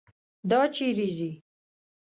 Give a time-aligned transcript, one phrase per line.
[0.49, 1.31] دا چیرې ځي.